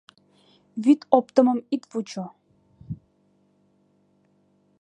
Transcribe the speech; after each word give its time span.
Вӱд 0.83 1.01
оптымым 1.17 1.59
ит 1.75 1.83
вучо. 1.91 2.25